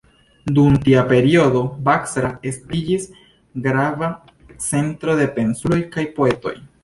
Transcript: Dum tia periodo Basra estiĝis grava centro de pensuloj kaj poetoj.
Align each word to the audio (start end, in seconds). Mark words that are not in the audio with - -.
Dum 0.59 0.77
tia 0.85 1.01
periodo 1.09 1.59
Basra 1.89 2.31
estiĝis 2.51 3.05
grava 3.67 4.09
centro 4.69 5.19
de 5.23 5.27
pensuloj 5.39 5.79
kaj 5.97 6.07
poetoj. 6.17 6.57